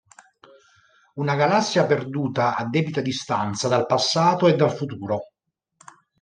Una 1.23 1.35
galassia 1.35 1.85
perduta 1.85 2.55
a 2.55 2.65
debita 2.65 3.01
distanza 3.01 3.67
dal 3.67 3.85
passato 3.85 4.47
e 4.47 4.55
dal 4.55 4.71
futuro. 4.71 5.19